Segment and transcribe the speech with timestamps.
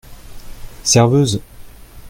[0.83, 1.39] Serveuse!